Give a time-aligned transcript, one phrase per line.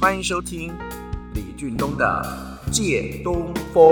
[0.00, 0.72] 欢迎收听
[1.34, 3.82] 李俊东的《借东风》。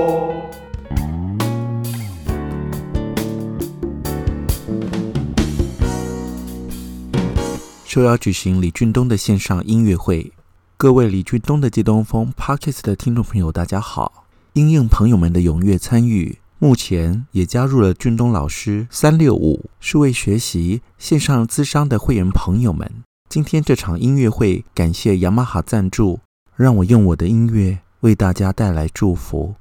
[7.85, 10.31] 说要举行李俊东的线上音乐会，
[10.77, 14.27] 各位李俊东的《借东风》Podcast 的听众朋友，大家好！
[14.53, 23.06] 因应朋友们的踊跃参与，目前也加入了俊东老师三六五数位学习线上咨商的会员朋友们。
[23.29, 26.21] 今天这场音乐会，感谢雅马哈赞助，
[26.55, 29.57] 让我用我的音乐为大家带来祝福。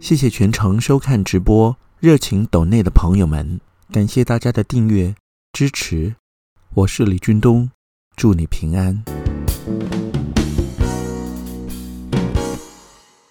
[0.00, 3.60] 谢谢全程收看直播、热情抖内的朋友们，
[3.92, 5.14] 感谢大家的订阅
[5.52, 6.16] 支持。
[6.72, 7.70] 我是李军东，
[8.16, 9.04] 祝你平安。